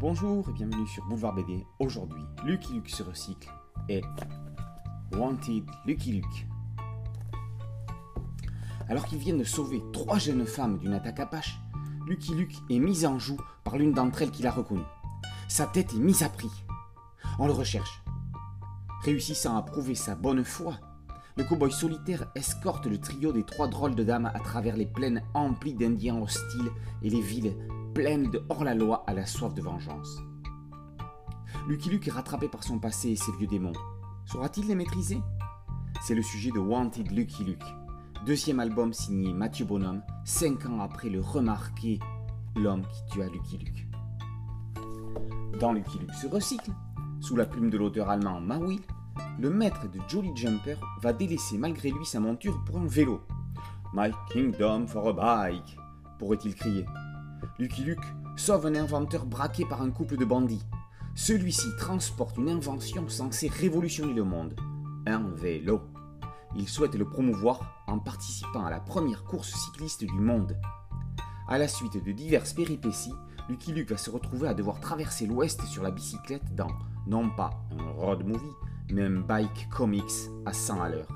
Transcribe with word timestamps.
Bonjour 0.00 0.48
et 0.48 0.52
bienvenue 0.54 0.86
sur 0.86 1.04
Boulevard 1.04 1.34
BD. 1.34 1.66
Aujourd'hui, 1.78 2.22
Lucky 2.42 2.72
Luke 2.72 2.88
se 2.88 3.02
recycle 3.02 3.50
et 3.90 4.00
Wanted 5.12 5.64
Lucky 5.84 6.12
Luke. 6.12 6.46
Alors 8.88 9.04
qu'ils 9.04 9.18
viennent 9.18 9.36
de 9.36 9.44
sauver 9.44 9.82
trois 9.92 10.16
jeunes 10.16 10.46
femmes 10.46 10.78
d'une 10.78 10.94
attaque 10.94 11.20
apache, 11.20 11.60
Lucky 12.06 12.34
Luke 12.34 12.56
est 12.70 12.78
mis 12.78 13.04
en 13.04 13.18
joue 13.18 13.36
par 13.62 13.76
l'une 13.76 13.92
d'entre 13.92 14.22
elles 14.22 14.30
qu'il 14.30 14.46
a 14.46 14.50
reconnue. 14.50 14.80
Sa 15.48 15.66
tête 15.66 15.92
est 15.92 15.98
mise 15.98 16.22
à 16.22 16.30
prix. 16.30 16.64
On 17.38 17.46
le 17.46 17.52
recherche. 17.52 18.02
Réussissant 19.02 19.54
à 19.54 19.60
prouver 19.60 19.96
sa 19.96 20.14
bonne 20.14 20.44
foi, 20.44 20.76
le 21.40 21.46
cow-boy 21.46 21.72
solitaire 21.72 22.26
escorte 22.34 22.84
le 22.84 22.98
trio 22.98 23.32
des 23.32 23.44
trois 23.44 23.66
drôles 23.66 23.94
de 23.94 24.04
dames 24.04 24.30
à 24.34 24.38
travers 24.40 24.76
les 24.76 24.84
plaines 24.84 25.22
emplies 25.32 25.72
d'Indiens 25.72 26.20
hostiles 26.20 26.70
et 27.02 27.08
les 27.08 27.22
villes 27.22 27.56
pleine 27.94 28.30
de 28.30 28.44
hors-la-loi 28.50 29.04
à 29.06 29.14
la 29.14 29.24
soif 29.24 29.54
de 29.54 29.62
vengeance. 29.62 30.18
Lucky 31.66 31.88
Luke 31.88 32.08
est 32.08 32.10
rattrapé 32.10 32.46
par 32.46 32.62
son 32.62 32.78
passé 32.78 33.12
et 33.12 33.16
ses 33.16 33.32
vieux 33.38 33.46
démons. 33.46 33.72
Saura-t-il 34.26 34.66
les 34.66 34.74
maîtriser? 34.74 35.18
C'est 36.02 36.14
le 36.14 36.20
sujet 36.20 36.50
de 36.50 36.58
Wanted 36.58 37.10
Lucky 37.10 37.42
Luke, 37.42 37.64
deuxième 38.26 38.60
album 38.60 38.92
signé 38.92 39.32
Mathieu 39.32 39.64
Bonhomme, 39.64 40.02
cinq 40.26 40.66
ans 40.66 40.80
après 40.80 41.08
le 41.08 41.22
remarqué 41.22 42.00
L'homme 42.54 42.82
qui 42.82 43.14
tua 43.14 43.28
Lucky 43.28 43.56
Luke. 43.56 43.88
Dans 45.58 45.72
Lucky 45.72 46.00
Luke 46.00 46.12
se 46.12 46.26
recycle, 46.26 46.72
sous 47.20 47.34
la 47.34 47.46
plume 47.46 47.70
de 47.70 47.78
l'auteur 47.78 48.10
allemand 48.10 48.42
Mawill, 48.42 48.82
le 49.38 49.50
maître 49.50 49.88
de 49.90 49.98
Jolly 50.08 50.30
Jumper 50.34 50.76
va 51.00 51.12
délaisser 51.12 51.58
malgré 51.58 51.90
lui 51.90 52.04
sa 52.04 52.20
monture 52.20 52.62
pour 52.64 52.78
un 52.78 52.86
vélo. 52.86 53.20
My 53.92 54.12
kingdom 54.32 54.86
for 54.86 55.08
a 55.08 55.12
bike, 55.12 55.76
pourrait-il 56.18 56.54
crier. 56.54 56.86
Lucky 57.58 57.82
Luke 57.82 58.04
sauve 58.36 58.66
un 58.66 58.74
inventeur 58.74 59.26
braqué 59.26 59.64
par 59.64 59.82
un 59.82 59.90
couple 59.90 60.16
de 60.16 60.24
bandits. 60.24 60.64
Celui-ci 61.14 61.68
transporte 61.78 62.38
une 62.38 62.48
invention 62.48 63.08
censée 63.08 63.48
révolutionner 63.48 64.14
le 64.14 64.24
monde, 64.24 64.54
un 65.06 65.28
vélo. 65.34 65.82
Il 66.56 66.68
souhaite 66.68 66.94
le 66.94 67.08
promouvoir 67.08 67.84
en 67.86 67.98
participant 67.98 68.64
à 68.64 68.70
la 68.70 68.80
première 68.80 69.24
course 69.24 69.52
cycliste 69.52 70.04
du 70.04 70.20
monde. 70.20 70.56
À 71.48 71.58
la 71.58 71.68
suite 71.68 72.04
de 72.04 72.12
diverses 72.12 72.52
péripéties, 72.52 73.14
Lucky 73.48 73.72
Luke 73.72 73.90
va 73.90 73.96
se 73.96 74.10
retrouver 74.10 74.48
à 74.48 74.54
devoir 74.54 74.78
traverser 74.78 75.26
l'Ouest 75.26 75.64
sur 75.64 75.82
la 75.82 75.90
bicyclette 75.90 76.54
dans, 76.54 76.70
non 77.06 77.28
pas 77.30 77.50
un 77.76 77.90
road 77.90 78.24
movie, 78.24 78.54
un 78.98 79.20
bike 79.20 79.68
comics 79.70 80.02
à 80.46 80.52
100 80.52 80.80
à 80.82 80.88
l'heure. 80.88 81.08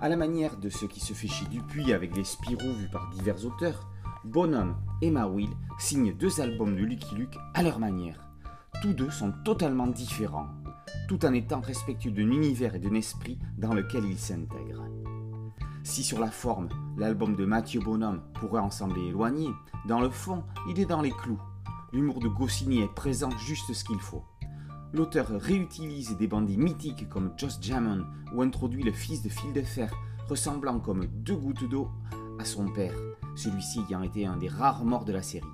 À 0.00 0.08
la 0.08 0.16
manière 0.16 0.56
de 0.58 0.68
ce 0.68 0.86
qui 0.86 1.00
se 1.00 1.12
fait 1.12 1.28
chez 1.28 1.46
Dupuis 1.46 1.92
avec 1.92 2.16
les 2.16 2.24
Spirou 2.24 2.72
vus 2.72 2.88
par 2.90 3.08
divers 3.10 3.44
auteurs, 3.44 3.88
Bonhomme 4.24 4.76
et 5.00 5.10
Mawill 5.10 5.50
signent 5.78 6.12
deux 6.12 6.40
albums 6.40 6.76
de 6.76 6.84
Lucky 6.84 7.14
Luke 7.14 7.36
à 7.54 7.62
leur 7.62 7.78
manière. 7.78 8.28
Tous 8.82 8.92
deux 8.92 9.10
sont 9.10 9.32
totalement 9.44 9.86
différents, 9.86 10.48
tout 11.08 11.24
en 11.24 11.32
étant 11.32 11.60
respectueux 11.60 12.10
d'un 12.10 12.30
univers 12.30 12.74
et 12.74 12.78
d'un 12.78 12.94
esprit 12.94 13.38
dans 13.56 13.72
lequel 13.72 14.04
ils 14.04 14.18
s'intègrent. 14.18 14.86
Si 15.82 16.02
sur 16.02 16.20
la 16.20 16.30
forme, 16.30 16.68
l'album 16.98 17.36
de 17.36 17.44
Mathieu 17.46 17.80
Bonhomme 17.80 18.22
pourrait 18.34 18.60
en 18.60 18.70
sembler 18.70 19.06
éloigné, 19.06 19.48
dans 19.88 20.00
le 20.00 20.10
fond, 20.10 20.44
il 20.68 20.78
est 20.78 20.86
dans 20.86 21.00
les 21.00 21.10
clous. 21.10 21.40
L'humour 21.92 22.20
de 22.20 22.28
Goscinny 22.28 22.82
est 22.82 22.94
présent 22.94 23.30
juste 23.38 23.72
ce 23.72 23.84
qu'il 23.84 23.98
faut. 23.98 24.22
L'auteur 24.92 25.28
réutilise 25.28 26.16
des 26.16 26.26
bandits 26.26 26.58
mythiques 26.58 27.08
comme 27.08 27.32
Josh 27.36 27.60
Jammon 27.60 28.04
ou 28.34 28.42
introduit 28.42 28.82
le 28.82 28.90
fils 28.90 29.22
de 29.22 29.28
fil 29.28 29.52
de 29.52 29.62
fer, 29.62 29.92
ressemblant 30.28 30.80
comme 30.80 31.06
deux 31.06 31.36
gouttes 31.36 31.68
d'eau 31.68 31.88
à 32.40 32.44
son 32.44 32.66
père, 32.66 32.94
celui-ci 33.36 33.80
ayant 33.88 34.02
été 34.02 34.26
un 34.26 34.36
des 34.36 34.48
rares 34.48 34.84
morts 34.84 35.04
de 35.04 35.12
la 35.12 35.22
série. 35.22 35.46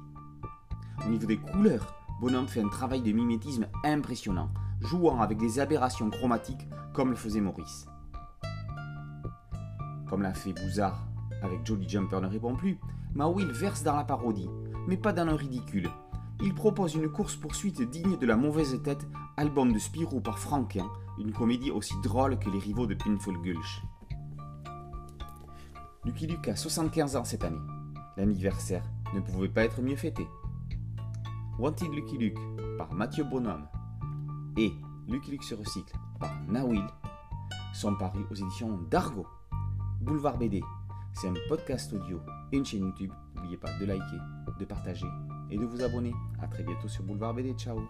Au 1.05 1.11
niveau 1.11 1.27
des 1.27 1.37
couleurs, 1.37 1.95
Bonhomme 2.19 2.48
fait 2.48 2.63
un 2.63 2.69
travail 2.69 3.02
de 3.02 3.13
mimétisme 3.13 3.67
impressionnant, 3.85 4.48
jouant 4.80 5.20
avec 5.20 5.36
des 5.36 5.61
aberrations 5.61 6.08
chromatiques 6.08 6.67
comme 6.95 7.11
le 7.11 7.17
faisait 7.17 7.42
Maurice. 7.42 7.86
Comme 10.08 10.23
l'a 10.23 10.33
fait 10.33 10.55
Bouzard 10.55 11.07
avec 11.42 11.67
Jolly 11.67 11.86
Jumper 11.86 12.23
ne 12.23 12.27
répond 12.27 12.57
plus, 12.57 12.79
Mawill 13.14 13.48
verse 13.48 13.83
dans 13.83 13.97
la 13.97 14.05
parodie, 14.05 14.48
mais 14.89 14.97
pas 14.97 15.13
dans 15.13 15.27
le 15.27 15.35
ridicule. 15.35 15.91
Il 16.42 16.55
propose 16.55 16.95
une 16.95 17.08
course-poursuite 17.08 17.83
digne 17.83 18.19
de 18.19 18.27
la 18.27 18.36
mauvaise 18.36 18.80
tête, 18.83 19.07
album 19.36 19.73
de 19.73 19.79
Spirou 19.79 20.20
par 20.20 20.39
Franquin, 20.39 20.86
une 21.19 21.33
comédie 21.33 21.70
aussi 21.70 21.95
drôle 22.02 22.39
que 22.39 22.51
les 22.51 22.58
rivaux 22.58 22.86
de 22.86 22.95
Pinful 22.95 23.41
Gulch. 23.42 23.83
Lucky 26.05 26.27
Luke 26.27 26.48
a 26.48 26.57
75 26.57 27.17
ans 27.17 27.24
cette 27.24 27.42
année. 27.42 27.57
L'anniversaire 28.17 28.85
ne 29.14 29.20
pouvait 29.20 29.48
pas 29.48 29.64
être 29.64 29.80
mieux 29.80 29.97
fêté. 29.97 30.27
Wanted 31.58 31.92
Lucky 31.92 32.19
Luke 32.19 32.39
par 32.77 32.92
Mathieu 32.92 33.24
Bonhomme 33.24 33.67
et 34.58 34.73
Lucky 35.08 35.30
Luke 35.30 35.42
se 35.42 35.55
recycle 35.55 35.97
par 36.20 36.35
Nawil 36.48 36.85
sont 37.73 37.95
parus 37.95 38.24
aux 38.30 38.35
éditions 38.35 38.79
d'Argo. 38.91 39.27
Boulevard 40.01 40.39
BD, 40.39 40.63
c'est 41.13 41.29
un 41.29 41.35
podcast 41.48 41.92
audio 41.92 42.20
et 42.53 42.58
une 42.58 42.64
chaîne 42.64 42.85
YouTube. 42.85 43.13
N'oubliez 43.35 43.57
pas 43.57 43.73
de 43.79 43.86
liker, 43.86 44.20
de 44.58 44.64
partager 44.64 45.07
et 45.51 45.58
de 45.58 45.64
vous 45.64 45.83
abonner. 45.83 46.12
A 46.40 46.46
très 46.46 46.62
bientôt 46.62 46.89
sur 46.89 47.05
Boulevard 47.05 47.34
BD. 47.34 47.55
Ciao 47.55 47.80